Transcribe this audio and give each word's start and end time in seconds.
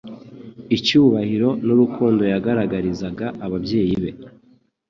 icyubahiro 0.77 1.49
n'urukundo 1.65 2.21
yagaragagarizaga 2.33 3.25
ababyeyi 3.45 3.95
be, 4.01 4.11